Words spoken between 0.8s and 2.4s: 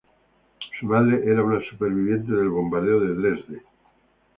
madre era una sobreviviente